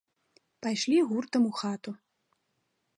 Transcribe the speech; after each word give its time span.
Пайшлі 0.67 0.97
гуртам 1.11 1.43
у 1.53 1.55
хату. 1.61 1.91